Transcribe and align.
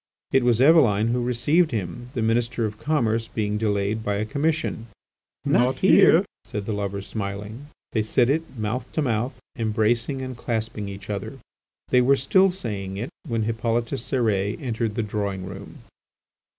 It 0.31 0.41
was 0.43 0.59
Eveline 0.59 1.09
who 1.09 1.23
received 1.23 1.69
him, 1.69 2.09
the 2.15 2.23
Minister 2.23 2.65
of 2.65 2.79
Commerce 2.79 3.27
being 3.27 3.59
delayed 3.59 4.03
by 4.03 4.15
a 4.15 4.25
commission. 4.25 4.87
"Not 5.45 5.77
here!" 5.81 6.25
said 6.43 6.65
the 6.65 6.73
lovers, 6.73 7.05
smiling. 7.05 7.67
They 7.91 8.01
said 8.01 8.27
it, 8.27 8.57
mouth 8.57 8.91
to 8.93 9.03
mouth, 9.03 9.37
embracing, 9.55 10.21
and 10.23 10.35
clasping 10.35 10.89
each 10.89 11.11
other. 11.11 11.37
They 11.89 12.01
were 12.01 12.15
still 12.17 12.49
saying 12.49 12.97
it, 12.97 13.09
when 13.27 13.43
Hippolyte 13.43 13.85
Cérès 13.93 14.59
entered 14.59 14.95
the 14.95 15.03
drawing 15.03 15.45
room. 15.45 15.83